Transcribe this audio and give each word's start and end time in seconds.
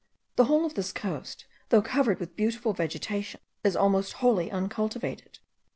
The 0.35 0.45
whole 0.45 0.65
of 0.65 0.73
this 0.73 0.91
coast, 0.91 1.45
though 1.69 1.83
covered 1.83 2.19
with 2.19 2.35
beautiful 2.35 2.73
vegetation, 2.73 3.39
is 3.63 3.75
almost 3.75 4.13
wholly 4.13 4.49
uncultivated. 4.49 5.37